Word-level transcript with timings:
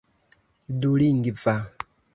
dulingva 0.79 1.55